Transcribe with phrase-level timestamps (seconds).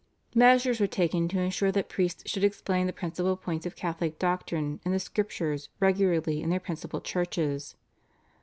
[0.33, 4.79] Measures were taken to ensure that priests should explain the principal points of Catholic doctrine
[4.83, 7.75] and the Scriptures regularly in their principal churches.